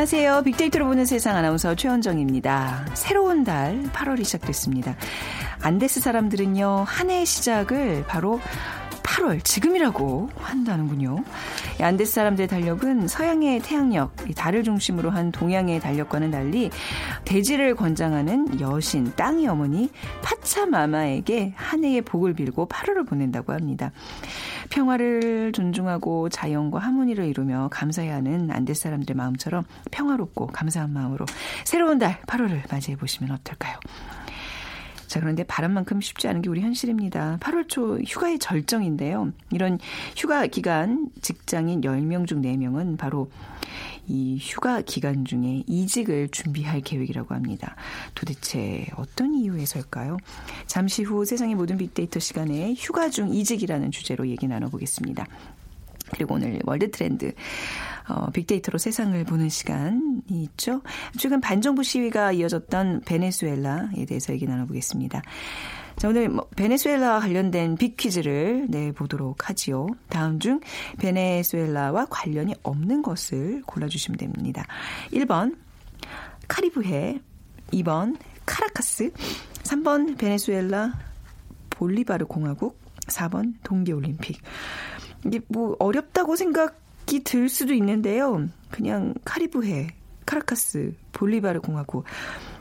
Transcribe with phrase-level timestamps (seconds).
[0.00, 0.44] 안녕하세요.
[0.44, 2.86] 빅데이터로 보는 세상 아나운서 최원정입니다.
[2.94, 4.96] 새로운 달 8월이 시작됐습니다.
[5.60, 8.40] 안데스 사람들은요, 한 해의 시작을 바로
[9.02, 11.22] 8월 지금이라고 한다는군요.
[11.78, 16.70] 안데스 사람들의 달력은 서양의 태양력, 달을 중심으로 한 동양의 달력과는 달리
[17.26, 19.90] 대지를 권장하는 여신 땅의 어머니
[20.22, 23.92] 파차마마에게 한 해의 복을 빌고 8월을 보낸다고 합니다.
[24.68, 31.26] 평화를 존중하고 자연과 하모니를 이루며 감사해야 하는 안데스 사람들의 마음처럼 평화롭고 감사한 마음으로
[31.64, 33.78] 새로운 달 8월을 맞이해 보시면 어떨까요?
[35.10, 37.38] 자, 그런데 바람만큼 쉽지 않은 게 우리 현실입니다.
[37.40, 39.32] 8월 초 휴가의 절정인데요.
[39.50, 39.80] 이런
[40.16, 43.28] 휴가 기간 직장인 10명 중 4명은 바로
[44.10, 47.76] 이 휴가 기간 중에 이직을 준비할 계획이라고 합니다.
[48.16, 50.16] 도대체 어떤 이유에서일까요?
[50.66, 55.26] 잠시 후 세상의 모든 빅데이터 시간에 휴가 중 이직이라는 주제로 얘기 나눠보겠습니다.
[56.10, 57.32] 그리고 오늘 월드 트렌드
[58.08, 60.82] 어, 빅데이터로 세상을 보는 시간이 있죠.
[61.16, 65.22] 최근 반정부 시위가 이어졌던 베네수엘라에 대해서 얘기 나눠보겠습니다.
[65.96, 69.86] 자, 오늘 뭐 베네수엘라와 관련된 빅 퀴즈를 내보도록 하지요.
[70.08, 70.60] 다음 중
[70.98, 74.66] 베네수엘라와 관련이 없는 것을 골라주시면 됩니다.
[75.12, 75.56] 1번,
[76.48, 77.20] 카리브해.
[77.72, 78.16] 2번,
[78.46, 79.12] 카라카스.
[79.62, 80.92] 3번, 베네수엘라,
[81.70, 82.80] 볼리바르 공화국.
[83.06, 84.40] 4번, 동계올림픽.
[85.26, 88.48] 이게 뭐 어렵다고 생각 생각이 들 수도 있는데요.
[88.70, 89.88] 그냥 카리브해,
[90.24, 92.04] 카라카스, 볼리바르 공화국,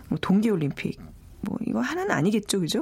[0.09, 0.99] 뭐 동계올림픽,
[1.41, 2.81] 뭐 이거 하나는 아니겠죠, 그죠?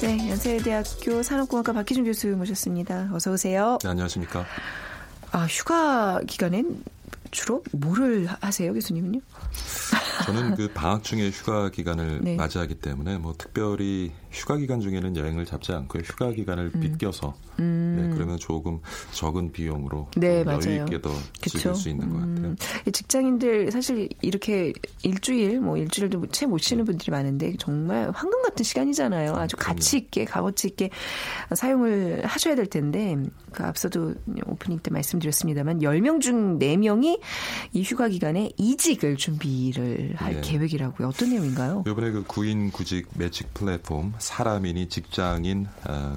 [0.00, 3.10] 네, 연세대학교 산업공학과 박희준 교수 모셨습니다.
[3.12, 3.78] 어서 오세요.
[3.82, 4.46] 네, 안녕하십니까.
[5.32, 6.84] 아, 휴가 기간엔
[7.32, 9.20] 주로 뭐를 하세요, 교수님은요?
[10.24, 12.36] 저는 그 방학 중에 휴가 기간을 네.
[12.36, 16.02] 맞이하기 때문에 뭐 특별히 휴가 기간 중에는 여행을 잡지 않고요.
[16.04, 16.80] 휴가 기간을 음.
[16.80, 17.96] 빗겨서 음.
[17.98, 18.80] 네, 그러면 조금
[19.12, 22.48] 적은 비용으로 네, 여유 있게 더 즐길 수 있는 것 같아요.
[22.48, 22.56] 음.
[22.92, 24.72] 직장인들 사실 이렇게
[25.02, 29.34] 일주일 뭐 일주일도 채 못 쉬는 분들이 많은데 정말 황금 같은 시간이잖아요.
[29.34, 30.90] 아주 가치 있게 값어치 있게
[31.54, 33.16] 사용을 하셔야 될 텐데
[33.52, 34.14] 그 앞서도
[34.46, 37.20] 오프닝 때 말씀드렸습니다만 10명 중 4명이
[37.72, 40.40] 이 휴가 기간에 이직을 준비를 할 네.
[40.40, 41.08] 계획이라고요.
[41.08, 41.84] 어떤 내용인가요?
[41.86, 45.66] 이번에 그 구인 구직 매직 플랫폼 사람이니 직장인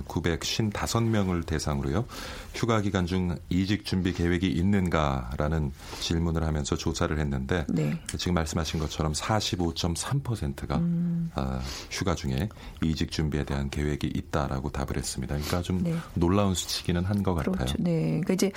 [0.08, 2.06] 955명을 어, 대상으로요.
[2.54, 7.98] 휴가 기간 중 이직 준비 계획이 있는가라는 질문을 하면서 조사를 했는데 네.
[8.18, 11.32] 지금 말씀하신 것처럼 45.3%가 음.
[11.36, 12.50] 어, 휴가 중에
[12.84, 15.36] 이직 준비에 대한 계획이 있다라고 답을 했습니다.
[15.36, 15.96] 그러니까 좀 네.
[16.14, 17.54] 놀라운 수치기는 한 것 같아요.
[17.54, 17.76] 그렇죠.
[17.80, 18.52] 네, 그러니까 이제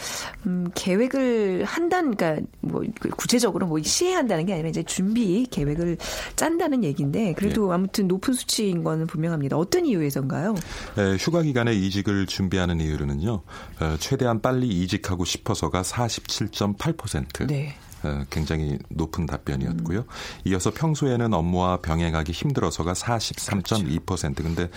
[0.46, 5.98] 음, 계획을 한다는 그러니까 뭐그 구체적으로 뭐 시행한다는 게 아니라 이제 준비 계획을
[6.34, 7.74] 짠다는 얘기인데 그래도 네.
[7.74, 9.56] 아무튼 높은 수치인 거는 분명 합니다.
[9.56, 10.54] 어떤 이유에서인가요?
[10.96, 13.32] 네, 휴가 기간에 이직을 준비하는 이유로는요.
[13.32, 17.46] 어, 최대한 빨리 이직하고 싶어서가 47.8%.
[17.46, 17.76] 네.
[18.04, 20.00] 어, 굉장히 높은 답변이었고요.
[20.00, 20.04] 음.
[20.44, 24.34] 이어서 평소에는 업무와 병행하기 힘들어서가 43.2%.
[24.36, 24.68] 근데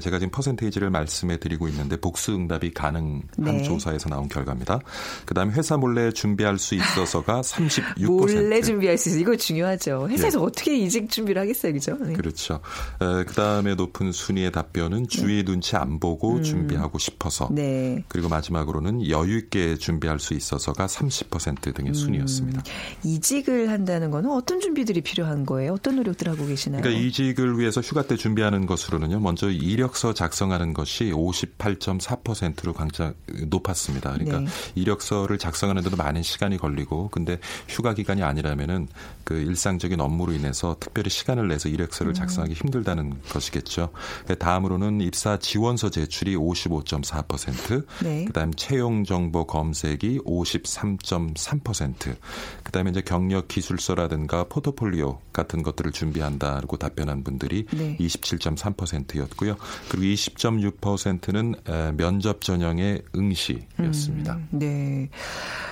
[0.00, 3.62] 제가 지금 퍼센테이지를 말씀해 드리고 있는데 복수 응답이 가능한 네.
[3.62, 4.80] 조사에서 나온 결과입니다.
[5.24, 8.06] 그다음에 회사 몰래 준비할 수 있어서가 36%.
[8.06, 9.18] 몰래 준비할 수 있어.
[9.18, 10.08] 이거 중요하죠.
[10.08, 10.44] 회사에서 네.
[10.44, 11.96] 어떻게 이직 준비를 하겠어요, 그죠?
[12.00, 12.14] 네.
[12.14, 12.60] 그렇죠.
[12.98, 15.44] 그다음에 높은 순위의 답변은 주위 네.
[15.44, 16.42] 눈치 안 보고 음.
[16.42, 17.48] 준비하고 싶어서.
[17.52, 18.02] 네.
[18.08, 21.94] 그리고 마지막으로는 여유 있게 준비할 수 있어서가 30% 등의 음.
[21.94, 22.62] 순위였습니다.
[23.04, 25.74] 이직을 한다는 거는 어떤 준비들이 필요한 거예요?
[25.74, 26.82] 어떤 노력들 하고 계시나요?
[26.82, 29.20] 그러니까 이직을 위해서 휴가 때 준비하는 것으로는요.
[29.20, 33.14] 먼저 이력서 작성하는 것이 58.4%로 강자
[33.48, 34.12] 높았습니다.
[34.12, 34.46] 그러니까 네.
[34.74, 37.38] 이력서를 작성하는 데도 많은 시간이 걸리고 근데
[37.68, 38.88] 휴가 기간이 아니라면은
[39.24, 42.14] 그 일상적인 업무로 인해서 특별히 시간을 내서 이력서를 음.
[42.14, 43.90] 작성하기 힘들다는 것이겠죠.
[44.38, 48.24] 다음으로는 입사 지원서 제출이 55.4%, 네.
[48.26, 52.16] 그다음 채용 정보 검색이 53.3%,
[52.62, 57.96] 그다음에 이제 경력 기술서라든가 포트폴리오 같은 것들을 준비한다고 답변한 분들이 네.
[57.98, 59.56] 27.3%였고요.
[59.90, 64.34] 그리고 20.6%는 면접 전형의 응시였습니다.
[64.34, 65.10] 음, 네.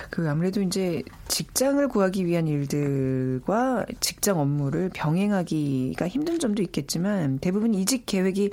[0.09, 8.05] 그 아무래도 이제 직장을 구하기 위한 일들과 직장 업무를 병행하기가 힘든 점도 있겠지만 대부분 이직
[8.05, 8.51] 계획이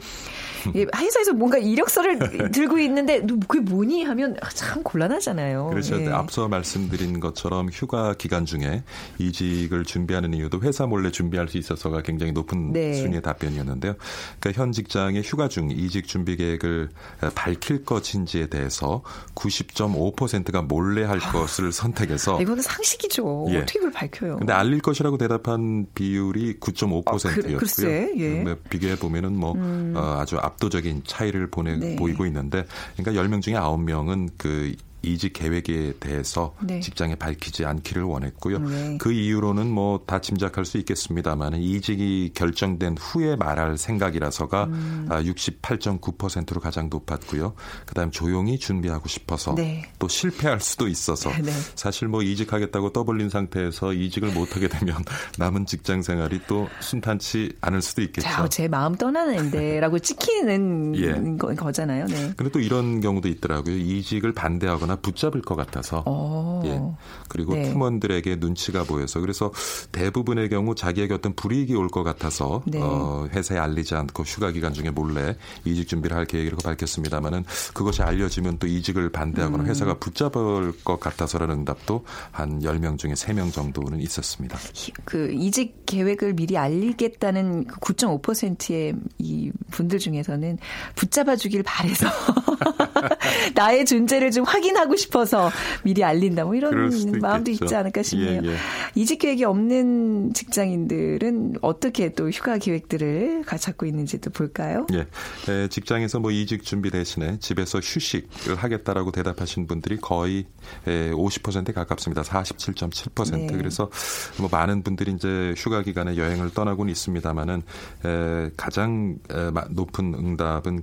[0.97, 5.67] 회사에서 뭔가 이력서를 들고 있는데 그게 뭐니 하면 참 곤란하잖아요.
[5.67, 5.99] 그렇죠.
[5.99, 6.09] 네.
[6.09, 8.83] 앞서 말씀드린 것처럼 휴가 기간 중에
[9.19, 12.95] 이직을 준비하는 이유도 회사 몰래 준비할 수 있어서가 굉장히 높은 네.
[12.95, 13.95] 순위의 답변이었는데요.
[14.39, 16.91] 그러니까 현 직장의 휴가 중 이직 준비 계획을
[17.35, 19.03] 밝힐 것인지에 대해서
[19.35, 23.47] 90.5%가 몰래 할 아, 것을 선택해서 이거는 상식이죠.
[23.51, 23.59] 예.
[23.59, 24.37] 어떻게 그걸 밝혀요?
[24.39, 27.57] 근데 알릴 것이라고 대답한 비율이 9.5%였고요.
[27.57, 28.57] 아, 그, 예.
[28.69, 29.95] 비교해 보면은 뭐 음.
[29.97, 31.97] 어, 아주 압도적인 차이를 보내 네.
[31.97, 32.65] 보이고 있는데
[32.97, 36.81] 그러니까 10명 중에 9명은 그 이직 계획에 대해서 네.
[36.81, 38.59] 직장에 밝히지 않기를 원했고요.
[38.59, 38.99] 네.
[38.99, 45.07] 그 이유로는 뭐 다 짐작할 수 있겠습니다만 이직이 결정된 후에 말할 생각이라서가 음.
[45.09, 47.55] 68.9%로 아, 가장 높았고요.
[47.87, 49.83] 그다음 조용히 준비하고 싶어서 네.
[49.99, 51.53] 또 실패할 수도 있어서 네.
[51.75, 54.97] 사실 뭐 이직하겠다고 떠벌린 상태에서 이직을 못하게 되면
[55.39, 58.29] 남은 직장 생활이 또 순탄치 않을 수도 있겠죠.
[58.29, 61.37] 자, 제 마음 떠나는데라고 찍히는 예.
[61.37, 62.07] 거 잖아요.
[62.07, 62.33] 네.
[62.37, 63.77] 근데 또 이런 경우도 있더라고요.
[63.77, 65.99] 이직을 반대하거나 하나 붙잡을 것 같아서.
[66.01, 66.03] 오.
[66.07, 66.63] 어.
[66.65, 66.81] 예.
[67.29, 67.71] 그리고 네.
[67.71, 69.53] 팀원들에게 눈치가 보여서 그래서
[69.93, 72.79] 대부분의 경우 자기에게 어떤 불이익이 올 것 같아서 네.
[72.81, 77.45] 어, 회사에 알리지 않고 휴가 기간 중에 몰래 이직 준비를 할 계획이라고 밝혔습니다만은
[77.75, 79.69] 그것이 알려지면 또 이직을 반대하거나 음.
[79.69, 84.57] 회사가 붙잡을 것 같아서라는 응답도 한 10명 중에 3명 정도는 있었습니다.
[85.05, 90.59] 그 이직 계획을 미리 알리겠다는 9.5%의 그이 분들 중에서는
[90.95, 92.07] 붙잡아 주길 바래서
[93.55, 95.51] 나의 존재를 좀 확인하고 싶어서
[95.83, 96.45] 미리 알린다.
[96.45, 98.43] 뭐 이런 마음도 있지 않을까 싶네요.
[98.45, 98.57] 예, 예.
[98.95, 104.87] 이직 계획이 없는 직장인들은 어떻게 또 휴가 계획들을 갖고 있는지도 볼까요?
[104.93, 105.07] 예.
[105.51, 110.47] 에, 직장에서 뭐 이직 준비 대신에 집에서 휴식을 하겠다라고 대답하신 분들이 거의
[110.87, 112.23] 에, 50%에 가깝습니다.
[112.23, 113.37] 47.7%.
[113.37, 113.47] 네.
[113.57, 113.91] 그래서
[114.39, 117.63] 뭐 많은 분들이 이제 휴가 기간에 여행을 떠나고는 있습니다만은
[118.05, 120.83] 에, 가장 에, 높은 응답은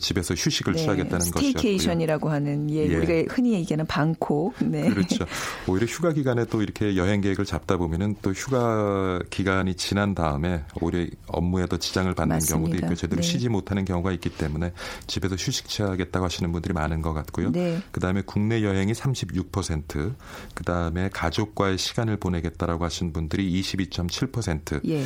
[0.00, 0.82] 집에서 휴식을 네.
[0.82, 1.47] 취하겠다는 것이었고요.
[1.52, 2.96] staycation이라고 하는 예, 예.
[2.96, 4.54] 우리가 흔히 얘기하는 방콕.
[4.60, 4.88] 네.
[4.88, 5.24] 그렇죠.
[5.66, 11.06] 오히려 휴가 기간에 또 이렇게 여행 계획을 잡다 보면은 또 휴가 기간이 지난 다음에 오히려
[11.26, 12.56] 업무에도 지장을 받는 맞습니다.
[12.56, 13.26] 경우도 있고 제대로 네.
[13.26, 14.72] 쉬지 못하는 경우가 있기 때문에
[15.06, 17.52] 집에서 휴식 취하겠다고 하시는 분들이 많은 것 같고요.
[17.52, 17.80] 네.
[17.92, 20.14] 그다음에 국내 여행이 36%,
[20.54, 24.88] 그다음에 가족과의 시간을 보내겠다라고 하신 분들이 22.7%.
[24.88, 25.04] 예.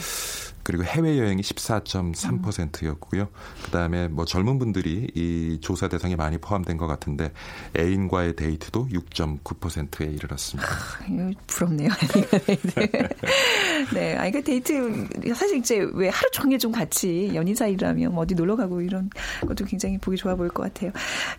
[0.62, 3.29] 그리고 해외 여행이 14.3%였고요.
[3.64, 7.32] 그다음에 뭐 젊은 분들이 이 조사 대상에 많이 포함된 것 같은데
[7.79, 10.70] 애인과의 데이트도 6.9%에 이르렀습니다.
[10.70, 11.88] 아, 부럽네요.
[13.94, 18.35] 네, 아 이거 데이트 사실 이제 왜 하루 종일 좀 같이 연인 사이라면 뭐 어디
[18.35, 19.11] 놀러 가고 이런
[19.41, 20.93] 것도 굉장히 보기 좋아 보일 것 같아요.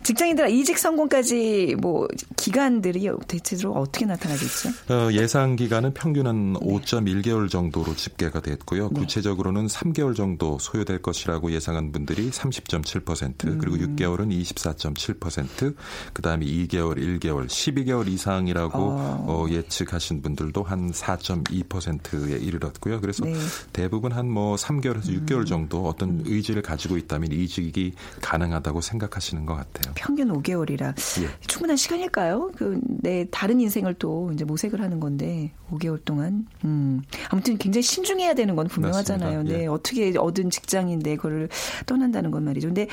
[0.03, 4.69] 직장인들 이직 성공까지 뭐 기간들이 대체적으로 어떻게 나타나겠죠?
[4.89, 6.59] 어, 예상 기간은 평균은 네.
[6.59, 8.89] 5.1개월 정도로 집계가 됐고요.
[8.89, 9.01] 네.
[9.13, 13.57] 구체적으로는 3개월 정도 소요될 것이라고 예상한 분들이 30.7% 음.
[13.59, 15.75] 그리고 6개월은 24.7%
[16.13, 19.25] 그다음에 2개월, 1개월, 12개월 이상이라고 어.
[19.27, 23.01] 어, 예측하신 분들도 한 4.2%에 이르렀고요.
[23.01, 23.35] 그래서 네.
[23.71, 25.25] 대부분 한 뭐 3개월에서 음.
[25.25, 26.23] 6개월 정도 어떤 음.
[26.25, 29.93] 의지를 가지고 있다면 이직이 가능하다고 생각하시는 것 같아요.
[29.95, 31.29] 평균 5개월이라 예.
[31.45, 32.51] 충분한 시간일까요?
[32.55, 37.01] 그 내 다른 인생을 또 이제 모색을 하는 건데 5개월 동안 음.
[37.29, 39.02] 아무튼 굉장히 신중해야 되는 건 분명하죠.
[39.03, 39.43] 하잖아요.
[39.43, 39.67] 네, 예.
[39.67, 41.49] 어떻게 얻은 직장인데 그걸
[41.85, 42.67] 떠난다는 건 말이죠.
[42.67, 42.87] 근데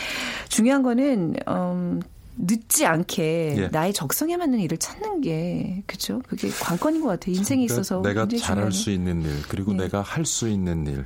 [0.49, 2.01] 중요한 거는 음,
[2.37, 3.69] 늦지 않게 예.
[3.69, 6.23] 나의 적성에 맞는 일을 찾는 게 그렇죠.
[6.29, 7.35] 그게 관건인 것 같아요.
[7.37, 9.85] 인생에 있어서 내가 잘할 수 있는 일 그리고 네.
[9.85, 11.05] 내가 할 수 있는 일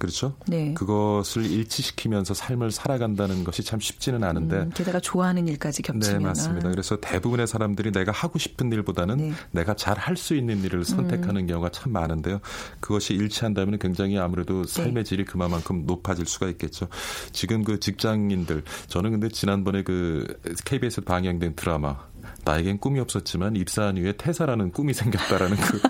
[0.00, 0.34] 그렇죠?
[0.48, 0.74] 네.
[0.74, 4.56] 그것을 일치시키면서 삶을 살아간다는 것이 참 쉽지는 않은데.
[4.56, 6.18] 음, 게다가 좋아하는 일까지 겹치면.
[6.18, 6.68] 네, 맞습니다.
[6.68, 6.70] 아.
[6.72, 9.32] 그래서 대부분의 사람들이 내가 하고 싶은 일보다는 네.
[9.52, 11.46] 내가 잘 할 수 있는 일을 선택하는 음.
[11.46, 12.40] 경우가 참 많은데요.
[12.80, 14.82] 그것이 일치한다면 굉장히 아무래도 네.
[14.82, 16.88] 삶의 질이 그만큼 높아질 수가 있겠죠.
[17.32, 20.26] 지금 그 직장인들, 저는 근데 지난번에 그
[20.64, 21.96] KBS 방영된 드라마
[22.44, 25.80] 나에겐 꿈이 없었지만 입사한 이후에 퇴사라는 꿈이 생겼다라는 그,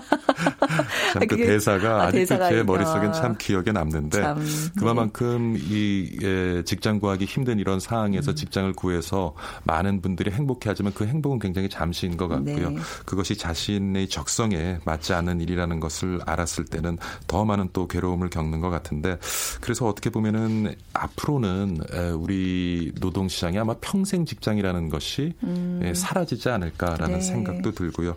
[1.11, 4.45] 참그 대사가 아, 직도 제 머릿속엔 참 기억에 남는데 참, 네.
[4.77, 8.35] 그만큼 이 예, 직장 구하기 힘든 이런 상황에서 음.
[8.35, 12.71] 직장을 구해서 많은 분들이 행복해하지만 그 행복은 굉장히 잠시인 것 같고요.
[12.71, 12.77] 네.
[13.05, 18.69] 그것이 자신의 적성에 맞지 않는 일이라는 것을 알았을 때는 더 많은 또 괴로움을 겪는 것
[18.69, 19.17] 같은데
[19.59, 21.79] 그래서 어떻게 보면은 앞으로는
[22.17, 25.81] 우리 노동 시장이 아마 평생 직장이라는 것이 음.
[25.83, 27.21] 예, 사라지지 않을까라는 네.
[27.21, 28.15] 생각도 들고요.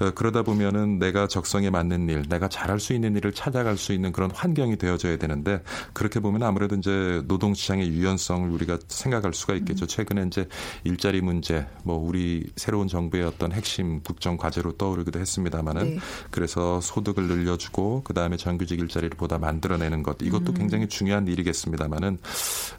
[0.00, 4.12] 어, 그러다 보면은 내가 적성에 맞는 일, 내가 잘할 수 있는 일을 찾아갈 수 있는
[4.12, 5.62] 그런 환경이 되어져야 되는데
[5.92, 9.84] 그렇게 보면 아무래도 이제 노동 시장의 유연성을 우리가 생각할 수가 있겠죠.
[9.84, 9.86] 음.
[9.86, 10.48] 최근에 이제
[10.82, 15.98] 일자리 문제, 뭐 우리 새로운 정부의 어떤 핵심 국정 과제로 떠오르기도 했습니다만은 네.
[16.30, 20.54] 그래서 소득을 늘려주고 그 다음에 정규직 일자리를 보다 만들어내는 것 이것도 음.
[20.54, 22.18] 굉장히 중요한 일이겠습니다만은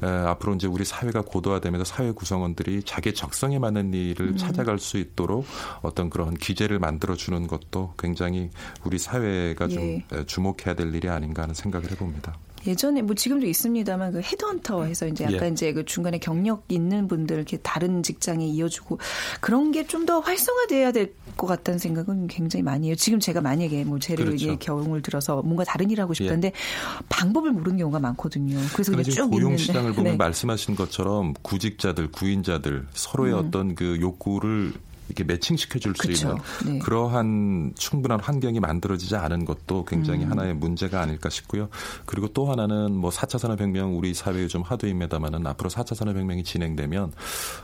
[0.03, 4.38] 에, 앞으로 이제 우리 사회가 고도화되면서 사회 구성원들이 자기 적성에 맞는 일을 음.
[4.38, 5.45] 찾아갈 수 있도록
[5.81, 8.50] 어떤 그런 기재를 만들어 주는 것도 굉장히
[8.83, 10.25] 우리 사회 가 좀 예.
[10.25, 12.37] 주목해야 될 일이 아닌가 하는 생각을 해봅니다.
[12.67, 15.47] 예전에 뭐 지금도 있습니다만 그 헤드헌터 해서 이제 약간 예.
[15.49, 18.97] 이제 그 중간에 경력 있는 분들 이렇게 다른 직장에 이어주고
[19.39, 22.95] 그런 게 좀 더 활성화돼야 될 것 같다는 생각은 굉장히 많이 해요.
[22.95, 24.57] 지금 제가 만약에 뭐 제를 그렇죠.
[24.57, 26.51] 경험을 들어서 뭔가 다른 일 하고 싶다는데 예.
[27.09, 28.57] 방법을 모르는 경우가 많거든요.
[28.73, 30.17] 그래서 그냥 쭉 고용 시장을 보면 네.
[30.17, 33.39] 말씀하신 것처럼 구직자들, 구인자들 서로의 음.
[33.39, 34.71] 어떤 그 욕구를
[35.07, 36.79] 이렇게 매칭시켜 줄 수 있는 네.
[36.79, 40.31] 그러한 충분한 환경이 만들어지지 않은 것도 굉장히 음.
[40.31, 41.69] 하나의 문제가 아닐까 싶고요.
[42.05, 47.13] 그리고 또 하나는 뭐 4차 산업혁명 우리 사회에 좀 하도입니다만은 앞으로 4차 산업혁명이 진행되면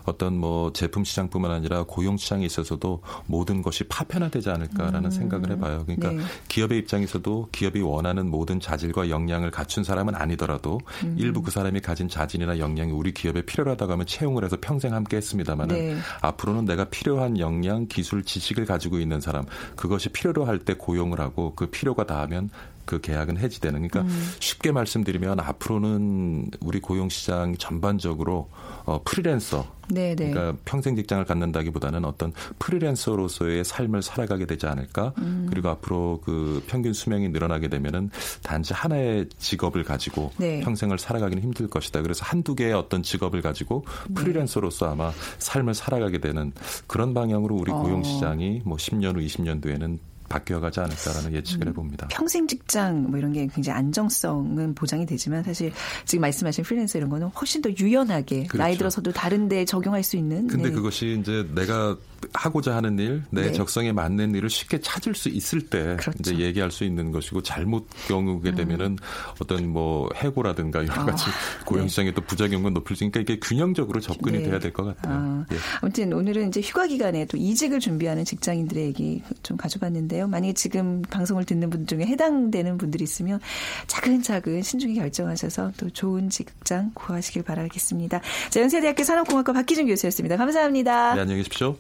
[0.05, 5.12] 어떤 뭐 제품 시장뿐만 아니라 고용 시장에 있어서도 모든 것이 파편화되지 않을까라는 음.
[5.12, 5.83] 생각을 해봐요.
[5.86, 6.24] 그러니까 네.
[6.48, 11.15] 기업의 입장에서도 기업이 원하는 모든 자질과 역량을 갖춘 사람은 아니더라도 음.
[11.17, 15.75] 일부 그 사람이 가진 자질이나 역량이 우리 기업에 필요하다고 하면 채용을 해서 평생 함께 했습니다만은
[15.75, 15.98] 네.
[16.21, 19.45] 앞으로는 내가 필요한 필요한 역량, 기술, 지식을 가지고 있는 사람
[19.75, 22.50] 그것이 필요로 할 때 고용을 하고 그 필요가 다하면
[22.91, 24.31] 그 계약은 해지되는 그러니까 음.
[24.41, 28.50] 쉽게 말씀드리면 앞으로는 우리 고용 시장 전반적으로
[28.83, 30.15] 어 프리랜서 네네.
[30.15, 30.31] 네.
[30.31, 35.48] 그러니까 평생 직장을 갖는다기보다는 어떤 프리랜서로서의 삶을 살아가게 되지 않을까 음.
[35.50, 38.10] 그리고 앞으로 그 평균 수명이 늘어나게 되면은
[38.43, 40.60] 단지 하나의 직업을 가지고 네.
[40.60, 44.15] 평생을 살아가기는 힘들 것이다 그래서 한두 개의 어떤 직업을 가지고 네.
[44.15, 46.51] 프리랜서로서 아마 삶을 살아가게 되는
[46.88, 48.03] 그런 방향으로 우리 고용 어.
[48.03, 52.07] 시장이 뭐 10년 후 20년 뒤에는 바뀌어가지 않을까라는 예측을 음, 해봅니다.
[52.09, 55.71] 평생 직장 뭐 이런 게 굉장히 안정성은 보장이 되지만 사실
[56.05, 58.57] 지금 말씀하신 프리랜서 이런 거는 훨씬 더 유연하게 그렇죠.
[58.57, 60.47] 나이 들어서도 다른데 적용할 수 있는.
[60.47, 60.75] 근데 네.
[60.75, 61.97] 그것이 이제 내가
[62.33, 63.51] 하고자 하는 일, 내 네.
[63.51, 66.19] 적성에 맞는 일을 쉽게 찾을 수 있을 때 그렇죠.
[66.19, 68.55] 이제 얘기할 수 있는 것이고 잘못 경우게 음.
[68.55, 68.97] 되면은 음.
[69.41, 72.13] 어떤 뭐 해고라든가 여러 아, 가지 아, 고용 시장에 네.
[72.13, 74.43] 또 부작용은 높을 수 있으니까 이게 균형적으로 접근이 네.
[74.43, 75.13] 돼야 될 것 같아요.
[75.13, 75.57] 아, 예.
[75.81, 80.21] 아무튼 오늘은 이제 휴가 기간에 또 이직을 준비하는 직장인들의 얘기 좀 가져봤는데요.
[80.28, 83.40] 만약에 지금 방송을 듣는 분 중에 해당되는 분들이 있으면
[83.88, 88.22] 차근차근 신중히 결정하셔서 또 좋은 직장 구하시길 바라겠습니다.
[88.50, 90.38] 자, 연세대학교 산업공학과 박기준 교수였습니다.
[90.38, 91.16] 감사합니다.
[91.16, 91.75] 네, 안녕히 계십시오.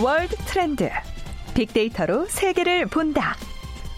[0.00, 0.88] 월드 트렌드.
[1.58, 3.34] 빅데이터로 세계를 본다.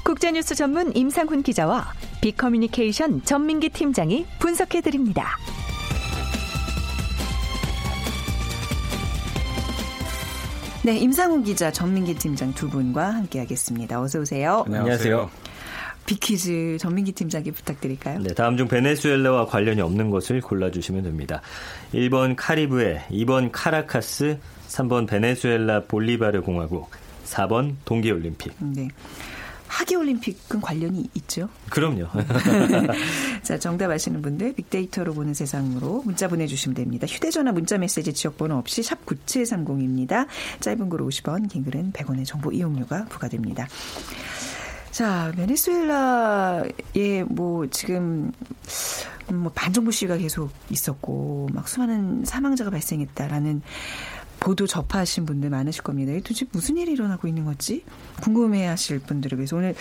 [0.03, 5.37] 국제뉴스 전문 임상훈 기자와 빅커뮤니케이션 전민기 팀장이 분석해 드립니다.
[10.83, 14.01] 네, 임상훈 기자, 전민기 팀장 두 분과 함께하겠습니다.
[14.01, 14.65] 어서 오세요.
[14.67, 15.31] 안녕하세요.
[16.07, 18.21] 빅 퀴즈 전민기 팀장께 부탁드릴까요?
[18.21, 21.43] 네, 다음 중 베네수엘라와 관련이 없는 것을 골라주시면 됩니다.
[21.93, 24.39] 1번 카리브해, 2번 카라카스,
[24.69, 26.91] 3번 베네수엘라 볼리바르 공화국,
[27.31, 28.55] 4번 동계올림픽.
[28.59, 28.89] 네.
[29.71, 31.49] 하계올림픽은 관련이 있죠?
[31.71, 32.09] 그럼요.
[33.45, 37.07] 자, 정답 아시는 분들 빅데이터로 보는 세상으로 문자 보내주시면 됩니다.
[37.07, 40.27] 휴대전화 문자메시지 지역번호 없이 샵 9730입니다.
[40.59, 43.69] 짧은 글 50원, 긴 글은 100원의 정보 이용료가 부과됩니다.
[44.91, 48.33] 자, 베네수엘라에 뭐 지금
[49.29, 53.63] 뭐 반정부 시위가 계속 있었고 막 수많은 사망자가 발생했다라는
[54.41, 56.13] 보도 접하신 분들 많으실 겁니다.
[56.15, 57.85] 도대체 무슨 일이 일어나고 있는 거지?
[58.23, 59.75] 궁금해하실 분들을 위해서 오늘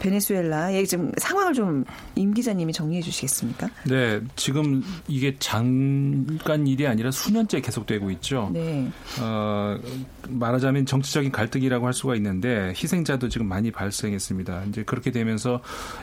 [0.00, 1.84] 베네수엘라의 지금 상황을 좀
[2.14, 3.68] 임 기자님이 정리해 주시겠습니까?
[3.84, 8.50] 네, 지금 이게 잠깐 일이 아니라 수년째 계속되고 있죠.
[8.52, 8.90] 네.
[9.20, 9.78] 어,
[10.28, 14.64] 말하자면 정치적인 갈등이라고 할 수가 있는데 희생자도 지금 많이 발생했습니다.
[14.64, 15.60] 이제 그렇게 되면서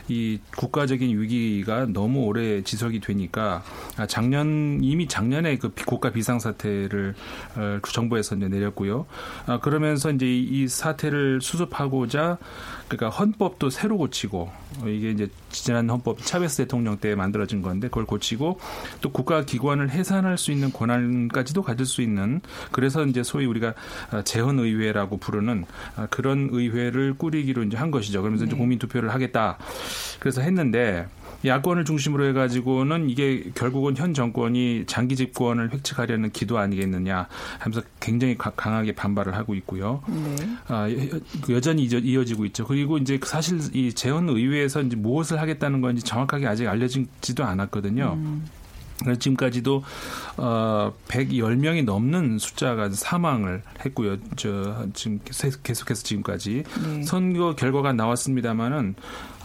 [0.08, 3.62] 이 국가적인 위기가 너무 오래 지속이 되니까
[4.08, 7.14] 작년 이미 작년에 그 국가 비상 사태를
[7.56, 9.06] 어, 정부에서 이제 내렸고요.
[9.46, 12.38] 아, 그러면서 이제 이 사태를 수습하고자
[12.88, 14.50] 그러니까 헌법도 새로 고치고
[14.82, 18.58] 어, 이게 이제 지난 헌법 차베스 대통령 때 만들어진 건데 그걸 고치고
[19.00, 22.40] 또 국가 기관을 해산할 수 있는 권한까지도 가질 수 있는
[22.72, 23.74] 그래서 이제 소위 우리가
[24.10, 25.64] 아, 재헌 의회라고 부르는
[25.96, 28.20] 아, 그런 의회를 꾸리기로 이제 한 것이죠.
[28.20, 28.48] 그러면서 네.
[28.48, 29.56] 이제 국민 투표를 하겠다.
[30.18, 31.06] 그래서 했는데
[31.44, 38.94] 야권을 중심으로 해가지고는 이게 결국은 현 정권이 장기 집권을 획책하려는 기도 아니겠느냐 하면서 굉장히 강하게
[38.94, 40.02] 반발을 하고 있고요.
[40.08, 40.36] 네.
[40.68, 40.88] 아,
[41.50, 42.66] 여전히 이어지고 있죠.
[42.66, 48.14] 그리고 이제 사실 이 재헌 의회에서 이제 무엇을 하겠다는 건지 정확하게 아직 알려지지도 않았거든요.
[48.16, 48.44] 음.
[49.00, 49.82] 그래서 지금까지도
[50.36, 54.18] 어 110명이 넘는 숫자가 사망을 했고요.
[54.36, 57.02] 저 지금 계속해서 지금까지 네.
[57.02, 58.94] 선거 결과가 나왔습니다마는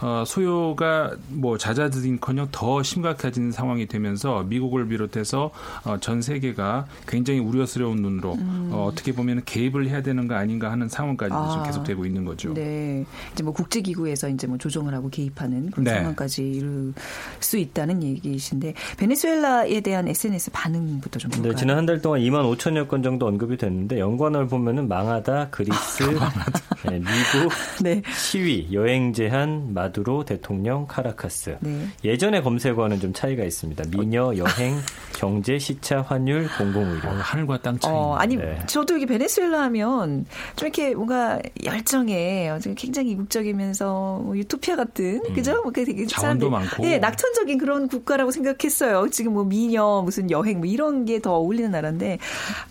[0.01, 5.51] 어, 소요가 뭐 잦아들긴커녕 더 심각해지는 상황이 되면서 미국을 비롯해서
[5.83, 8.69] 어, 전 세계가 굉장히 우려스러운 눈으로 음.
[8.71, 12.53] 어, 어떻게 보면 개입을 해야 되는 거 아닌가 하는 상황까지 아, 좀 계속되고 있는 거죠.
[12.53, 13.03] 네,
[13.33, 15.91] 이제 뭐 국제기구에서 이제 뭐 조정을 하고 개입하는 그런 네.
[15.95, 16.93] 상황까지 이룰
[17.39, 21.51] 수 있다는 얘기이신데 베네수엘라에 대한 SNS 반응부터 좀 볼까요?
[21.51, 26.03] 네, 지난 한 달 동안 2만 5천여 건 정도 언급이 됐는데 연관을 보면은 망하다, 그리스,
[26.87, 27.51] 네, 미국,
[27.81, 28.01] 네.
[28.15, 31.57] 시위, 여행 제한, 마 두로 대통령 카라카스.
[31.59, 31.87] 네.
[32.03, 33.83] 예전에 검색어는 좀 차이가 있습니다.
[33.95, 34.77] 미녀, 여행,
[35.13, 37.07] 경제, 시차, 환율, 공공의료.
[37.09, 37.93] 어, 하늘과 땅 차이.
[37.93, 38.57] 어, 아니 네.
[38.67, 45.33] 저도 여기 베네수엘라 하면 좀 이렇게 뭔가 열정에 굉장히 이국적이면서 뭐 유토피아 같은 음.
[45.33, 45.61] 그죠?
[45.61, 46.83] 뭐 되게 자원도 많고.
[46.83, 49.09] 네, 낙천적인 그런 국가라고 생각했어요.
[49.11, 52.17] 지금 뭐 미녀, 무슨 여행 뭐 이런 게 더 어울리는 나라인데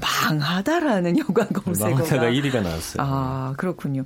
[0.01, 2.97] 망하다라는 연관 검색어가 망하다가 1위가 나왔어요.
[2.99, 4.05] 아 그렇군요.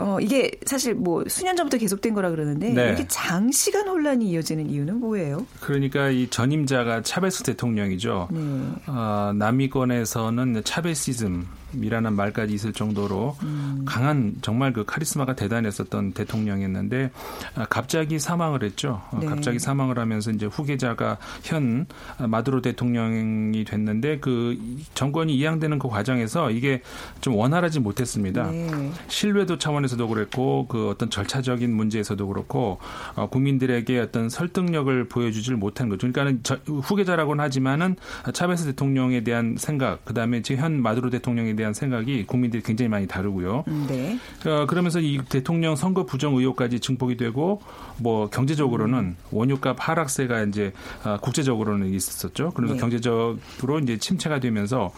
[0.00, 2.88] 어, 이게 사실 뭐 수년 전부터 계속된 거라 그러는데 네.
[2.88, 5.46] 이렇게 장시간 혼란이 이어지는 이유는 뭐예요?
[5.60, 8.28] 그러니까 이 전임자가 차베스 대통령이죠.
[8.30, 8.40] 네.
[8.86, 13.82] 어, 남미권에서는 차베시즘 이라는 말까지 있을 정도로 음.
[13.86, 17.10] 강한 정말 그 카리스마가 대단했었던 대통령이었는데
[17.54, 19.02] 아, 갑자기 사망을 했죠.
[19.10, 19.26] 어, 네.
[19.26, 21.86] 갑자기 사망을 하면서 이제 후계자가 현
[22.18, 24.58] 마두로 대통령이 됐는데 그
[24.94, 26.82] 정권이 이양되는 그 과정에서 이게
[27.20, 28.50] 좀 원활하지 못했습니다.
[28.50, 28.90] 네.
[29.08, 32.78] 신뢰도 차원에서도 그랬고 그 어떤 절차적인 문제에서도 그렇고
[33.14, 36.10] 어, 국민들에게 어떤 설득력을 보여주질 못한 거죠.
[36.10, 37.96] 그러니까는 후계자라고는 하지만은
[38.32, 43.06] 차베스 대통령에 대한 생각, 그 다음에 지금 현 마두로 대통령에 대한 생각이 국민들이 굉장히 많이
[43.06, 43.64] 다르고요.
[43.68, 44.18] 음, 네.
[44.46, 47.60] 어, 그러면서 이 대통령 선거 부정 의혹까지 증폭이 되고
[47.98, 50.72] 뭐 경제적으로는 원유값 하락세가 이제
[51.04, 52.52] 어, 국제적으로는 있었었죠.
[52.54, 52.80] 그래서 네.
[52.80, 54.90] 경제적으로 이제 침체가 되면서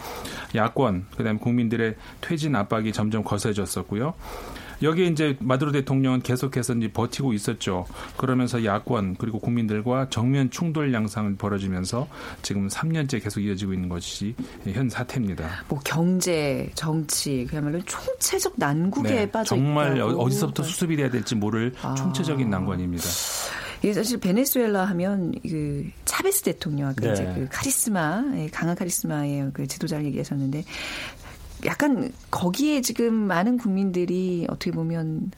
[0.54, 4.14] 야권 그다음에 국민들의 퇴진 압박이 점점 거세졌었고요.
[4.82, 7.86] 여기에 이제 마두로 대통령은 계속해서 이제 버티고 있었죠.
[8.16, 12.08] 그러면서 야권 그리고 국민들과 정면 충돌 양상을 벌어지면서
[12.42, 14.34] 지금 3년째 계속 이어지고 있는 것이
[14.66, 15.64] 현 사태입니다.
[15.68, 20.22] 뭐 경제, 정치 그야말로 총체적 난국에 네, 빠져 정말 있다고.
[20.22, 21.94] 어디서부터 수습이 돼야 될지 모를 아.
[21.94, 23.04] 총체적인 난관입니다.
[23.84, 27.12] 예, 사실 베네수엘라 하면 그 차베스 대통령 아까 네.
[27.12, 30.64] 이제 그 카리스마, 예, 강한 카리스마의 그 지도자를 얘기하셨는데
[31.64, 35.30] 약간 거기에 지금 많은 국민들이 어떻게 보면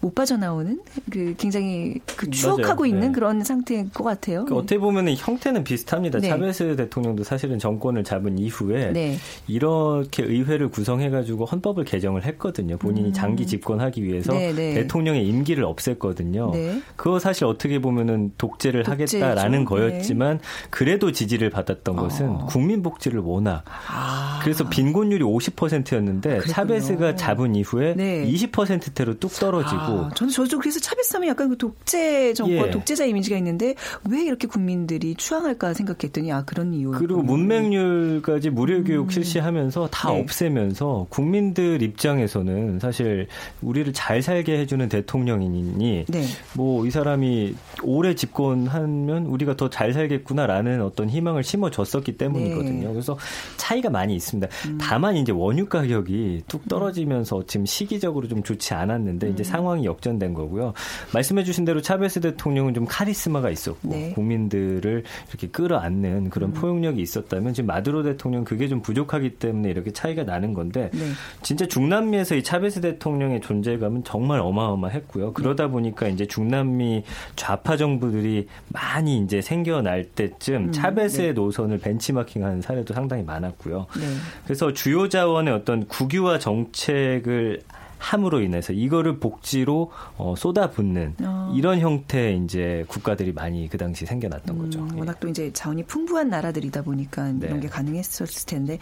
[0.00, 2.86] 못 빠져나오는 그 굉장히 그 추억하고 맞아요.
[2.86, 3.12] 있는 네.
[3.12, 4.44] 그런 상태인 것 같아요.
[4.44, 6.18] 그 어떻게 보면 형태는 비슷합니다.
[6.18, 6.28] 네.
[6.28, 9.16] 차베스 대통령도 사실은 정권을 잡은 이후에 네.
[9.46, 12.76] 이렇게 의회를 구성해가지고 헌법을 개정을 했거든요.
[12.76, 13.12] 본인이 음.
[13.12, 14.74] 장기 집권하기 위해서 네, 네.
[14.74, 16.52] 대통령의 임기를 없앴거든요.
[16.52, 16.82] 네.
[16.96, 19.24] 그거 사실 어떻게 보면은 독재를 독재죠.
[19.24, 20.40] 하겠다라는 거였지만
[20.70, 22.46] 그래도 지지를 받았던 것은 어.
[22.46, 24.40] 국민 복지를 워낙 아.
[24.42, 28.24] 그래서 빈곤율이 50% 20%였는데 아, 차베스가 잡은 이후에 네.
[28.26, 29.76] 20%대로 뚝 떨어지고.
[29.76, 32.70] 아, 저는 저도 그래서 차베스 하면 약간 그 독재 정권, 예.
[32.70, 33.74] 독재자 이미지가 있는데
[34.08, 36.90] 왜 이렇게 국민들이 추앙할까 생각했더니 아 그런 이유.
[36.90, 39.10] 그리고 문맹률까지 무료 교육 음.
[39.10, 40.20] 실시하면서 다 네.
[40.20, 43.26] 없애면서 국민들 입장에서는 사실
[43.62, 46.24] 우리를 잘 살게 해주는 대통령이니 네.
[46.54, 52.88] 뭐이 사람이 오래 집권하면 우리가 더 잘 살겠구나라는 어떤 희망을 심어줬었기 때문이거든요.
[52.88, 52.92] 네.
[52.92, 53.16] 그래서
[53.56, 54.48] 차이가 많이 있습니다.
[54.68, 54.78] 음.
[54.78, 59.32] 다만 이제 원유 원유 가격이 뚝 떨어지면서 지금 시기적으로 좀 좋지 않았는데 음.
[59.32, 60.72] 이제 상황이 역전된 거고요.
[61.12, 64.12] 말씀해주신 대로 차베스 대통령은 좀 카리스마가 있었고 네.
[64.14, 66.54] 국민들을 이렇게 끌어안는 그런 음.
[66.54, 71.00] 포용력이 있었다면 지금 마두로 대통령 그게 좀 부족하기 때문에 이렇게 차이가 나는 건데 네.
[71.42, 75.26] 진짜 중남미에서 이 차베스 대통령의 존재감은 정말 어마어마했고요.
[75.26, 75.32] 네.
[75.34, 77.04] 그러다 보니까 이제 중남미
[77.36, 80.72] 좌파 정부들이 많이 이제 생겨날 때쯤 음.
[80.72, 81.32] 차베스의 네.
[81.34, 83.86] 노선을 벤치마킹하는 사례도 상당히 많았고요.
[83.98, 84.06] 네.
[84.44, 87.62] 그래서 주요 자원의 어떤 국유화 정책을
[88.00, 91.54] 함으로 인해서 이거를 복지로 어, 쏟아붓는 어.
[91.54, 94.88] 이런 형태의 이제 국가들이 많이 그 당시 생겨났던 음, 거죠.
[94.96, 97.46] 워낙 또 이제 자원이 풍부한 나라들이다 보니까 네.
[97.46, 98.78] 이런 게 가능했었을 텐데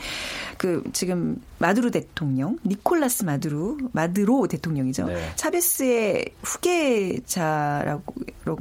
[0.57, 5.07] 그 지금 마두로 대통령 니콜라스 마두로 마두로 대통령이죠.
[5.07, 5.20] 네.
[5.35, 8.14] 차베스의 후계자라고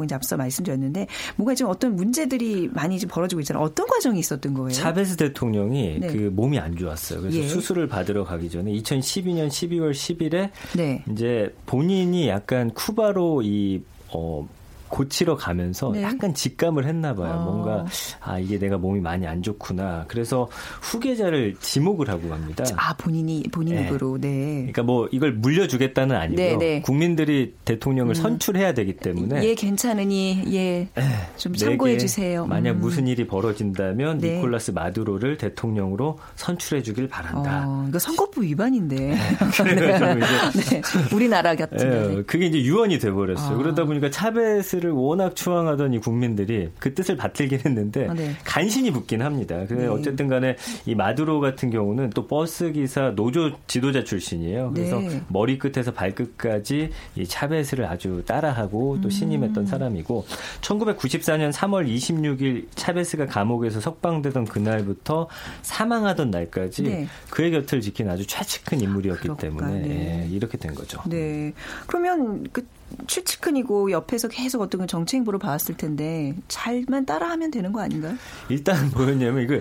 [0.04, 3.64] 이제 앞서 말씀드렸는데 뭔가 좀 어떤 문제들이 많이 좀 벌어지고 있잖아요.
[3.64, 4.72] 어떤 과정이 있었던 거예요?
[4.72, 6.08] 차베스 대통령이 네.
[6.08, 7.22] 그 몸이 안 좋았어요.
[7.22, 7.48] 그래서 예.
[7.48, 11.04] 수술을 받으러 가기 전에 2012년 12월 10일에 네.
[11.12, 13.84] 이제 본인이 약간 쿠바로 이
[14.14, 14.48] 어,
[14.90, 16.04] 고치러 가면서 네.
[16.04, 17.34] 약간 직감을 했나 봐요.
[17.34, 17.44] 어.
[17.44, 17.86] 뭔가
[18.22, 20.06] 아 이게 내가 몸이 많이 안 좋구나.
[20.08, 20.50] 그래서
[20.82, 22.64] 후계자를 지목을 하고 갑니다.
[22.76, 23.88] 아 본인이 본인 네.
[23.88, 24.56] 입으로 네.
[24.58, 26.46] 그러니까 뭐 이걸 물려주겠다는 아니고요.
[26.46, 26.82] 네, 네.
[26.82, 28.16] 국민들이 대통령을 음.
[28.16, 31.58] 선출해야 되기 때문에 예 괜찮으니 예좀 네.
[31.58, 32.46] 참고해 주세요.
[32.46, 32.80] 만약 음.
[32.80, 34.36] 무슨 일이 벌어진다면 네.
[34.36, 37.66] 니콜라스 마두로를 대통령으로 선출해 주길 바란다.
[37.68, 39.18] 어, 이거 선거법 위반인데.
[39.58, 40.82] 그래가지고 이제
[41.14, 42.18] 우리나라 같은.
[42.18, 43.56] 예, 그게 이제 유언이 돼버렸어요.
[43.56, 43.58] 아.
[43.58, 48.32] 그러다 보니까 차베스 를 워낙 추앙하던 이 국민들이 그 뜻을 받들긴 했는데 아, 네.
[48.44, 49.66] 간신히 붙긴 합니다.
[49.68, 49.88] 근데 네.
[49.88, 54.72] 어쨌든 간에 이 마두로 같은 경우는 또 버스 기사 노조 지도자 출신이에요.
[54.74, 55.22] 그래서 네.
[55.30, 59.66] 머리끝에서 발끝까지 이 차베스를 아주 따라하고 또 신임했던 음.
[59.66, 60.26] 사람이고
[60.62, 65.28] 1994년 3월 26일 차베스가 감옥에서 석방되던 그날부터
[65.62, 67.08] 사망하던 날까지 네.
[67.30, 70.24] 그의 곁을 지킨 아주 최측근 인물이었기 그럴까, 때문에 네.
[70.24, 71.02] 예, 이렇게 된 거죠.
[71.08, 71.54] 네.
[71.88, 72.66] 그러면 그
[73.08, 78.16] 최측근이고 옆에서 계속 어떤 정치 행보를 봐왔을 텐데 잘만 따라하면 되는 거 아닌가요?
[78.50, 79.60] 일단 뭐였냐면 이거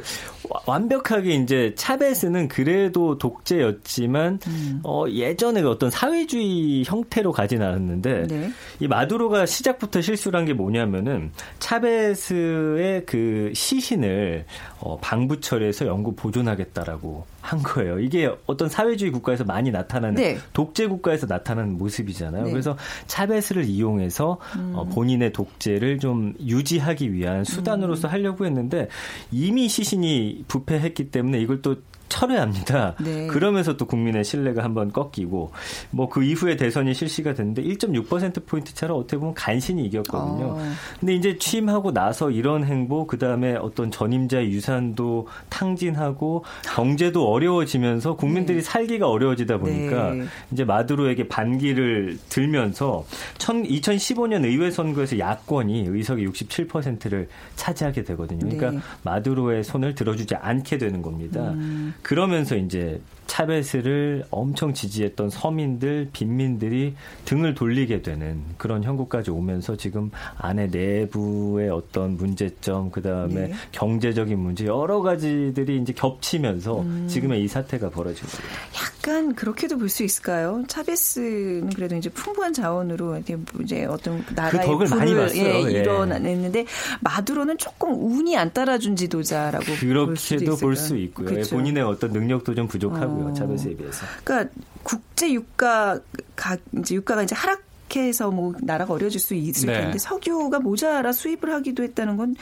[0.67, 4.81] 완벽하게 이제 차베스는 그래도 독재였지만 음.
[4.85, 8.51] 어, 예전에 어떤 사회주의 형태로 가진 않았는데 네.
[8.81, 14.45] 이 마두로가 시작부터 실수를 한 게 뭐냐면은 차베스의 그 시신을
[14.81, 17.99] 어, 방부 처리해서 영구 보존하겠다라고 한 거예요.
[17.99, 20.39] 이게 어떤 사회주의 국가에서 많이 나타나는 네.
[20.53, 22.45] 독재 국가에서 나타나는 모습이잖아요.
[22.45, 22.51] 네.
[22.51, 24.73] 그래서 차베스를 이용해서 음.
[24.75, 28.13] 어, 본인의 독재를 좀 유지하기 위한 수단으로서 음.
[28.13, 28.89] 하려고 했는데
[29.31, 31.77] 이미 시신이 부패했기 때문에 이걸 또
[32.09, 32.95] 철회합니다.
[33.01, 33.27] 네.
[33.29, 35.53] 그러면서 또 국민의 신뢰가 한번 꺾이고
[35.91, 40.47] 뭐 그 이후에 대선이 실시가 됐는데 1.6% 포인트 차로 어떻게 보면 간신히 이겼거든요.
[40.53, 40.59] 어.
[40.99, 48.63] 근데 이제 취임하고 나서 이런 행보 그다음에 어떤 전임자의 유산도 탕진하고 경제도 어려워지면서 국민들이 네.
[48.63, 50.25] 살기가 어려워지다 보니까 네.
[50.53, 53.05] 이제 마두로에게 반기를 들면서
[53.37, 58.39] 2015년 의회 선거에서 야권이 의석의 67%를 차지하게 되거든요.
[58.39, 58.79] 그러니까 네.
[59.03, 61.51] 마두로의 손을 들어주지 않게 되는 겁니다.
[61.51, 61.93] 음.
[62.03, 70.69] 그러면서 이제 차베스를 엄청 지지했던 서민들, 빈민들이 등을 돌리게 되는 그런 형국까지 오면서 지금 안에
[70.69, 73.53] 내부의 어떤 문제점, 그 다음에 네.
[73.73, 77.07] 경제적인 문제 여러 가지들이 이제 겹치면서 음.
[77.09, 78.55] 지금의 이 사태가 벌어지고 있습니다.
[78.77, 80.65] 약간 그렇게도 볼 수 있을까요?
[80.67, 85.37] 차베스는 그래도 이제 풍부한 자원으로 이렇게 이제 어떤 나라의 그 덕을.
[85.37, 85.81] 예, 예.
[85.81, 86.67] 이뤄냈는데
[87.01, 91.27] 마두로는 조금 운이 안 따라준 지도자라고 그렇게도 볼 수 있고요.
[91.27, 91.57] 그렇죠.
[91.57, 93.16] 본인의 어떤 능력도 좀 부족하고.
[93.17, 93.31] 하고요.
[93.31, 93.33] 어.
[93.33, 94.07] 자베스에 비해서.
[94.25, 94.53] 그러니까
[94.83, 95.99] 국제 유가
[96.35, 97.66] 가 이제 유가가 이제 하락
[97.97, 99.81] 해서 뭐 나라가 어려질 수 있을 네.
[99.81, 102.35] 텐데 석유가 모자라 수입을 하기도 했다는 건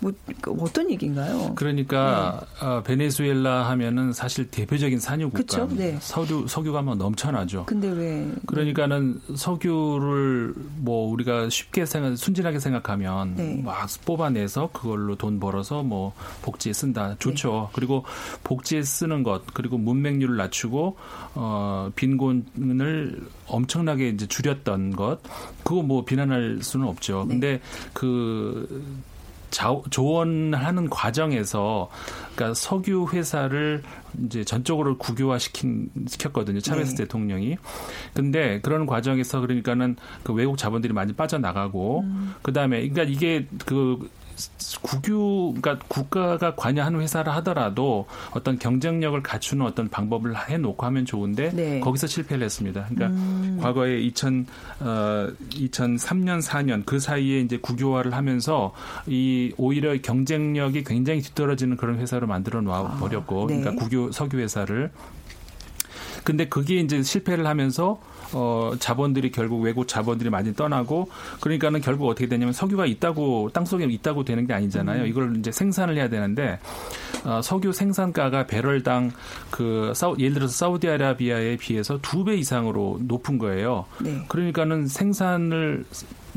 [0.00, 0.12] 뭐
[0.60, 1.52] 어떤 얘기인가요?
[1.54, 2.66] 그러니까 네.
[2.66, 5.66] 어, 베네수엘라 하면은 사실 대표적인 산유 국가.
[5.70, 5.96] 네.
[6.00, 7.64] 석유 석유가 뭐 넘쳐나죠.
[7.66, 8.26] 근데 왜?
[8.46, 13.60] 그러니까는 석유를 뭐 우리가 쉽게 생각 순진하게 생각하면 네.
[13.64, 17.16] 막 뽑아내서 그걸로 돈 벌어서 뭐 복지에 쓴다.
[17.18, 17.68] 좋죠.
[17.68, 17.72] 네.
[17.72, 18.04] 그리고
[18.44, 20.96] 복지에 쓰는 것 그리고 문맹률을 낮추고
[21.34, 25.20] 어 빈곤을 엄청나게 이제 줄였던 것
[25.62, 27.24] 그거 뭐 비난할 수는 없죠.
[27.26, 27.34] 네.
[27.34, 27.60] 근데
[27.92, 28.84] 그
[29.50, 31.88] 자, 조언하는 과정에서
[32.34, 33.82] 그러니까 석유 회사를
[34.26, 36.60] 이제 전적으로 국유화 시킨 시켰거든요.
[36.60, 37.04] 차베스 네.
[37.04, 37.56] 대통령이.
[38.14, 42.34] 근데 그런 과정에서 그러니까는 그 외국 자본들이 많이 빠져나가고 음.
[42.42, 44.10] 그다음에 그러니까 이게 그
[44.82, 51.80] 국유 그러니까 국가가 관여하는 회사를 하더라도 어떤 경쟁력을 갖추는 어떤 방법을 해놓고 하면 좋은데 네.
[51.80, 52.86] 거기서 실패를 했습니다.
[52.88, 53.58] 그러니까 음.
[53.60, 54.46] 과거에 2000
[54.80, 58.72] 어, 2003년 4년 그 사이에 이제 국유화를 하면서
[59.06, 63.60] 이 오히려 경쟁력이 굉장히 뒤떨어지는 그런 회사로 만들어 놔 아, 버렸고 아, 네.
[63.60, 64.90] 그러니까 국유 석유 회사를
[66.24, 68.00] 근데 그게 이제 실패를 하면서
[68.32, 71.08] 어, 자본들이 결국 외국 자본들이 많이 떠나고
[71.40, 75.02] 그러니까는 결국 어떻게 되냐면 석유가 있다고 땅 속에 있다고 되는 게 아니잖아요.
[75.02, 75.06] 음.
[75.06, 76.58] 이걸 이제 생산을 해야 되는데
[77.24, 79.12] 어, 석유 생산가가 배럴당
[79.50, 83.86] 그 사우, 예를 들어서 사우디아라비아에 비해서 두 배 이상으로 높은 거예요.
[84.02, 84.22] 네.
[84.28, 85.84] 그러니까는 생산을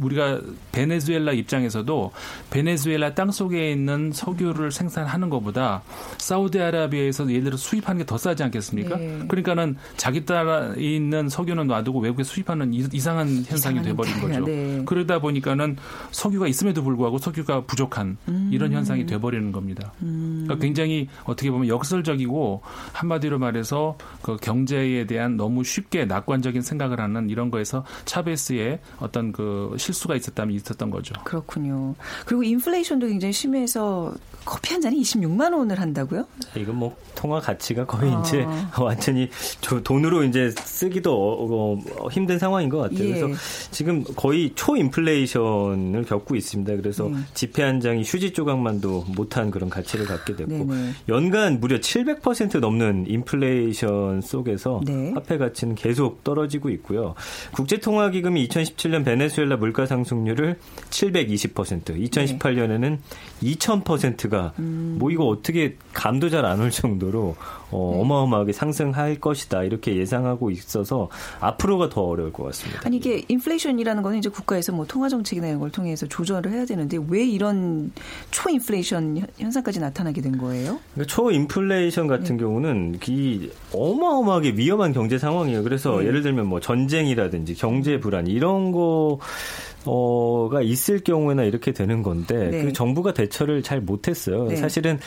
[0.02, 2.12] 우리가 베네수엘라 입장에서도
[2.52, 5.82] 베네수엘라 땅 속에 있는 석유를 생산하는 것보다
[6.20, 8.98] 사우디아라비아에서 예를 들어 수입하는 게 더 싸지 않겠습니까?
[8.98, 9.20] 네.
[9.30, 14.44] 그러니까는 자기 딸에 있는 석유는 놔두고 외국에 수입하는 이상한 현상이 돼버린 거죠.
[14.44, 14.82] 네.
[14.86, 15.78] 그러다 보니까는
[16.12, 18.50] 석유가 있음에도 불구하고 석유가 부족한 음.
[18.52, 19.94] 이런 현상이 돼버리는 겁니다.
[20.02, 20.44] 음.
[20.44, 27.30] 그러니까 굉장히 어떻게 보면 역설적이고 한마디로 말해서 그 경제에 대한 너무 쉽게 낙관적인 생각을 하는
[27.30, 31.13] 이런 거에서 차베스의 어떤 그 실, 실수가 있었다면 있었던 거죠.
[31.23, 31.95] 그렇군요.
[32.25, 36.25] 그리고 인플레이션도 굉장히 심해서 커피 한 잔이 26만 원을 한다고요?
[36.56, 38.21] 이건 뭐 통화 가치가 거의 아.
[38.21, 38.45] 이제
[38.80, 39.30] 완전히
[39.84, 43.06] 돈으로 이제 쓰기도 어, 어, 힘든 상황인 것 같아요.
[43.06, 43.19] 예.
[43.19, 43.27] 그래서
[43.69, 46.75] 지금 거의 초인플레이션을 겪고 있습니다.
[46.77, 47.17] 그래서 네.
[47.34, 50.93] 지폐 한 장이 휴지 조각만도 못한 그런 가치를 갖게 됐고 네네.
[51.10, 55.12] 연간 무려 700% 넘는 인플레이션 속에서 네.
[55.13, 57.13] 화폐 가치는 계속 떨어지고 있고요.
[57.51, 60.58] 국제통화기금이 2017년 베네수엘라 물가 상승률을
[60.89, 62.98] 720%, 2018년에는
[63.44, 64.96] 2000%가 음.
[65.00, 67.36] 뭐 이거 어떻게 감도 잘 안 올 정도로
[67.72, 68.02] 어, 네.
[68.02, 72.82] 어마어마하게 상승할 것이다 이렇게 예상하고 있어서 앞으로가 더 어려울 것 같습니다.
[72.86, 76.98] 아니 이게 인플레이션이라는 거는 이제 국가에서 뭐 통화 정책이나 이런 걸 통해서 조절을 해야 되는데
[77.08, 77.91] 왜 이런
[78.32, 80.80] 초인플레이션 현상까지 나타나게 된 거예요?
[80.94, 82.44] 그러니까 초인플레이션 같은 네.
[82.44, 85.63] 경우는 이 어마어마하게 위험한 경제 상황이에요.
[85.63, 86.08] 그래서 네.
[86.08, 89.20] 예를 들면 뭐 전쟁이라든지 경제 불안 이런 거
[89.86, 92.63] 어가 있을 경우에나 이렇게 되는 건데 네.
[92.63, 94.48] 그 정부가 대처를 잘 못했어요.
[94.48, 94.56] 네.
[94.56, 95.00] 사실은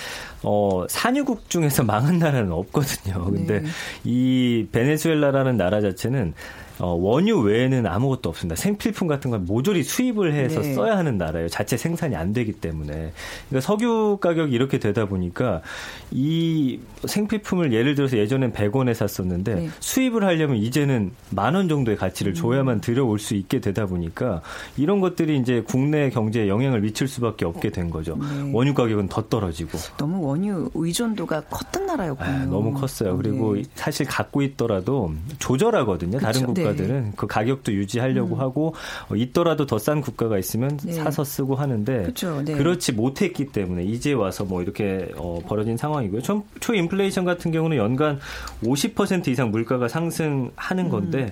[0.43, 3.25] 어 산유국 중에서 망한 나라는 없거든요.
[3.25, 3.69] 근데 네.
[4.05, 6.35] 이 베네수엘라라는 나라 자체는
[6.79, 8.57] 어, 원유 외에는 아무것도 없습니다.
[8.57, 10.75] 생필품 같은 건 모조리 수입을 해서 네.
[10.75, 11.49] 써야 하는 나라예요.
[11.49, 13.13] 자체 생산이 안 되기 때문에.
[13.49, 15.63] 그러니까 석유 가격이 이렇게 되다 보니까
[16.11, 19.69] 이 생필품을 예를 들어서 예전엔 100원에 샀었는데 네.
[19.81, 22.35] 수입을 하려면 이제는 만 원 정도의 가치를 음.
[22.35, 24.43] 줘야만 들여올 수 있게 되다 보니까
[24.77, 28.17] 이런 것들이 이제 국내 경제에 영향을 미칠 수밖에 없게 된 거죠.
[28.17, 28.51] 네.
[28.53, 29.79] 원유 가격은 더 떨어지고.
[29.97, 32.29] 너무 원유 의존도가 컸던 나라였군요.
[32.29, 33.17] 아, 너무 컸어요.
[33.17, 33.63] 그리고 네.
[33.77, 36.19] 사실 갖고 있더라도 조절하거든요.
[36.19, 36.27] 그쵸?
[36.27, 37.13] 다른 국가 국가들은 네.
[37.17, 38.41] 그 가격도 유지하려고 음.
[38.41, 38.75] 하고
[39.09, 40.93] 어, 있더라도 더 싼 국가가 있으면 네.
[40.93, 42.41] 사서 쓰고 하는데 그렇죠.
[42.43, 42.55] 네.
[42.55, 46.23] 그렇지 못했기 때문에 이제 와서 뭐 이렇게 어, 벌어진 상황이고요.
[46.23, 48.19] 초, 초인플레이션 같은 경우는 연간
[48.63, 51.31] 50% 이상 물가가 상승하는 건데 음.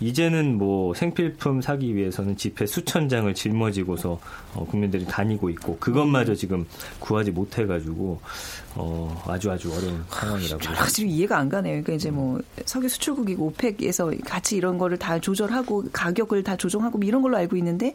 [0.00, 4.18] 이제는 뭐 생필품 사기 위해서는 지폐 수천 장을 짊어지고서
[4.54, 6.66] 어, 국민들이 다니고 있고 그것마저 지금
[6.98, 8.20] 구하지 못해가지고
[8.74, 10.64] 어, 아주 아주 어려운 상황이라고.
[10.64, 11.72] 여러 가지 이해가 안 가네요.
[11.72, 17.06] 그러니까 이제 뭐 석유 수출국이고 오펙에서 같이 이런 거를 다 조절하고 가격을 다 조정하고 뭐
[17.06, 17.94] 이런 걸로 알고 있는데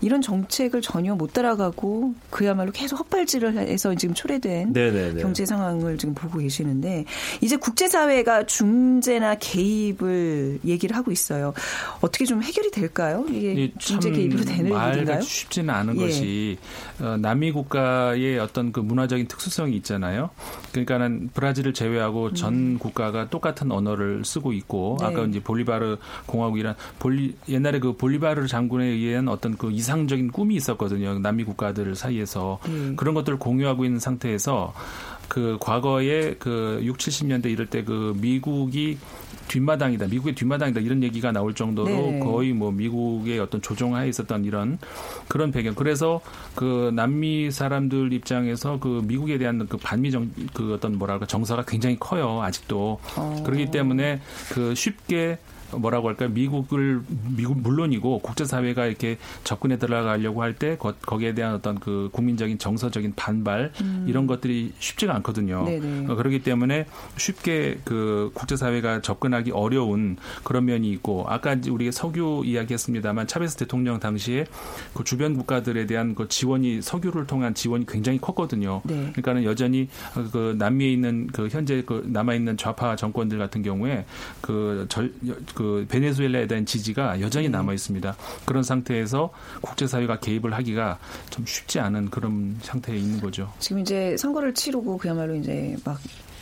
[0.00, 5.22] 이런 정책을 전혀 못 따라가고 그야말로 계속 헛발질을 해서 지금 초래된 네네네.
[5.22, 7.04] 경제 상황을 지금 보고 계시는데
[7.40, 11.54] 이제 국제사회가 중재나 개입을 얘기를 하고 있어요.
[12.00, 13.24] 어떻게 좀 해결이 될까요?
[13.30, 15.20] 이게 중재 개입으로 되는 일인가요?
[15.22, 16.06] 쉽지는 않은 예.
[16.06, 16.58] 것이
[17.00, 20.30] 어, 남미 국가의 어떤 그 문화적인 특수성이 있잖아요.
[20.70, 22.78] 그러니까는 브라질을 제외하고 전 음.
[22.78, 25.06] 국가가 똑같은 언어를 쓰고 있고 네.
[25.06, 31.18] 아까 이제 볼리바르 공화국이란 볼리 옛날에 그 볼리바르 장군에 의한 어떤 그 이상적인 꿈이 있었거든요.
[31.18, 32.94] 남미 국가들 사이에서 음.
[32.96, 34.72] 그런 것들을 공유하고 있는 상태에서
[35.28, 38.98] 그 과거에 그 6, 70년대 이럴 때 그 미국이
[39.48, 40.08] 뒷마당이다.
[40.08, 40.80] 미국의 뒷마당이다.
[40.80, 42.18] 이런 얘기가 나올 정도로 네.
[42.18, 44.78] 거의 뭐 미국의 어떤 조종하에 있었던 이런
[45.26, 45.74] 그런 배경.
[45.74, 46.20] 그래서
[46.54, 51.96] 그 남미 사람들 입장에서 그 미국에 대한 그 반미 정 그 어떤 뭐랄까 정서가 굉장히
[51.98, 52.42] 커요.
[52.42, 52.98] 아직도.
[53.16, 53.42] 어.
[53.44, 54.20] 그렇기 때문에
[54.52, 55.38] 그 쉽게
[55.76, 56.28] 뭐라고 할까요?
[56.30, 57.02] 미국을
[57.36, 63.70] 미국 물론이고 국제사회가 이렇게 접근해 들어가려고 할 때 거기에 대한 어떤 그 국민적인 정서적인 반발
[63.80, 64.06] 음.
[64.08, 65.64] 이런 것들이 쉽지가 않거든요.
[65.66, 66.06] 네네.
[66.10, 73.26] 어, 그렇기 때문에 쉽게 그 국제사회가 접근하기 어려운 그런 면이 있고 아까 우리가 석유 이야기했습니다만
[73.28, 74.46] 차베스 대통령 당시에
[74.94, 78.80] 그 주변 국가들에 대한 그 지원이 석유를 통한 지원이 굉장히 컸거든요.
[78.84, 78.94] 네.
[79.12, 79.88] 그러니까는 여전히
[80.32, 84.04] 그 남미에 있는 그 현재 그 남아 있는 좌파 정권들 같은 경우에
[84.40, 85.12] 그 절
[85.58, 87.50] 그 베네수엘라에 대한 지지가 여전히 네.
[87.50, 88.16] 남아 있습니다.
[88.44, 93.52] 그런 상태에서 국제사회가 개입을 하기가 좀 쉽지 않은 그런 상태에 있는 거죠.
[93.58, 95.98] 지금 이제 선거를 치르고 그야말로 이제 막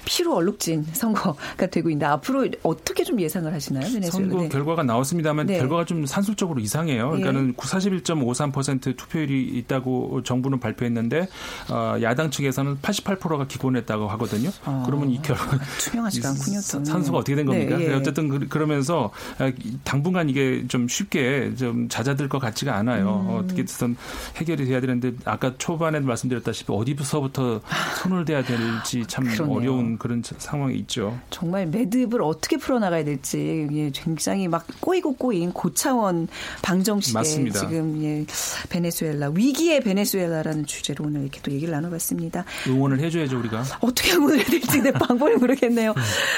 [0.06, 3.84] 피로 얼룩진 선거가 되고 있는데 앞으로 어떻게 좀 예상을 하시나요?
[3.84, 4.10] 베네수엘라?
[4.10, 4.48] 선거 네.
[4.48, 5.58] 결과가 나왔습니다만 네.
[5.58, 7.10] 결과가 좀 산술적으로 이상해요.
[7.10, 7.52] 그러니까는 예.
[7.52, 11.28] 41.53% 투표율이 있다고 정부는 발표했는데
[11.70, 14.50] 어, 야당 측에서는 88%가 기권했다고 하거든요.
[14.64, 16.60] 아, 그러면 이 결과 투명하지가 않군요.
[16.60, 17.76] 산수가 어떻게 된 겁니까?
[17.76, 17.94] 네, 예.
[17.94, 19.50] 어쨌든 그, 그러면서 아,
[19.82, 23.26] 당분간 이게 좀 쉽게 좀 잦아들 것 같지가 않아요.
[23.28, 23.36] 음.
[23.38, 23.96] 어떻게든
[24.36, 27.60] 해결이 돼야 되는데 아까 초반에 말씀드렸다시피 어디서부터
[28.02, 29.56] 손을 대야 될지 참 그러네요.
[29.56, 31.18] 어려운 그런 상황이 있죠.
[31.30, 36.28] 정말 매듭을 어떻게 풀어나가야 될지 굉장히 막 꼬이고 꼬인 고차원
[36.62, 37.60] 방정식에 맞습니다.
[37.60, 38.24] 지금 예,
[38.68, 42.44] 베네수엘라 위기의 베네수엘라라는 주제로 오늘 이렇게 또 얘기를 나눠봤습니다.
[42.68, 43.64] 응원을 해줘야죠 우리가.
[43.80, 45.94] 어떻게 응원을 해야 될지 내 방법을 모르겠네요.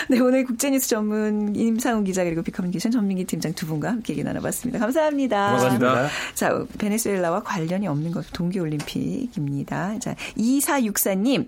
[0.09, 4.79] 네 오늘 국제뉴스 전문 임상훈 기자 그리고 비커뮤니케이션 전민기 팀장 두 분과 함께 얘기 나눠봤습니다.
[4.79, 5.57] 감사합니다.
[5.57, 6.09] 고맙습니다.
[6.35, 9.99] 자 베네수엘라와 관련이 없는 것 동계올림픽입니다.
[10.01, 11.47] 자 2464님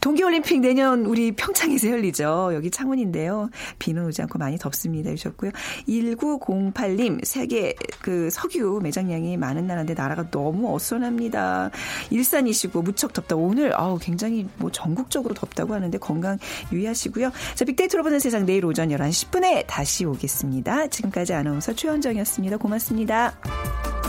[0.00, 2.50] 동계올림픽 내년 우리 평 평창에서 열리죠.
[2.54, 3.50] 여기 창원인데요.
[3.78, 5.10] 비는 오지 않고 많이 덥습니다.
[5.10, 5.50] 주셨고요.
[5.88, 11.70] 1908님, 세계 그 석유 매장량이 많은 나라인데 나라가 너무 어수선합니다.
[12.10, 13.36] 일산이시고 무척 덥다.
[13.36, 16.38] 오늘 아우 굉장히 뭐 전국적으로 덥다고 하는데 건강
[16.72, 17.32] 유의하시고요.
[17.54, 20.88] 자, 빅데이터로 보는 세상 내일 오전 11시 10분에 다시 오겠습니다.
[20.88, 22.58] 지금까지 아나운서 최원정이었습니다.
[22.58, 23.99] 고맙습니다.